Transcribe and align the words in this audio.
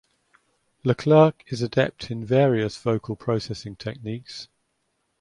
Leclercq 0.83 1.33
is 1.51 1.61
adept 1.61 2.09
in 2.09 2.25
various 2.25 2.75
vocal 2.75 3.15
processing 3.15 3.75
techniques. 3.75 4.47